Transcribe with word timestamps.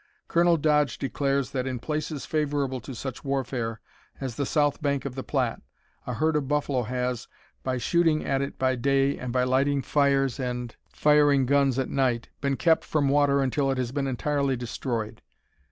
Colonel 0.27 0.57
Dodge 0.57 0.97
declares 0.97 1.51
that 1.51 1.67
in 1.67 1.77
places 1.77 2.25
favorable 2.25 2.79
to 2.81 2.95
such 2.95 3.23
warfare, 3.23 3.79
as 4.19 4.33
the 4.33 4.47
south 4.47 4.81
bank 4.81 5.05
of 5.05 5.13
the 5.13 5.21
Platte, 5.21 5.61
a 6.07 6.15
herd 6.15 6.35
of 6.35 6.47
buffalo 6.47 6.81
has, 6.81 7.27
by 7.61 7.77
shooting 7.77 8.25
at 8.25 8.41
it 8.41 8.57
by 8.57 8.75
day 8.75 9.15
and 9.19 9.31
by 9.31 9.43
lighting 9.43 9.83
fires 9.83 10.39
and 10.39 10.75
firing 10.91 11.45
guns 11.45 11.77
at 11.77 11.87
night, 11.89 12.29
been 12.41 12.57
kept 12.57 12.83
from 12.83 13.09
water 13.09 13.43
until 13.43 13.69
it 13.69 13.77
has 13.77 13.91
been 13.91 14.07
entirely 14.07 14.55
destroyed. 14.55 15.21